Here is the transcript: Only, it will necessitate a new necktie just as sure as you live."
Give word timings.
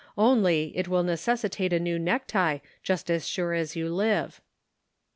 Only, 0.17 0.75
it 0.75 0.87
will 0.87 1.03
necessitate 1.03 1.71
a 1.71 1.79
new 1.79 1.99
necktie 1.99 2.57
just 2.81 3.11
as 3.11 3.27
sure 3.27 3.53
as 3.53 3.75
you 3.75 3.87
live." 3.87 4.41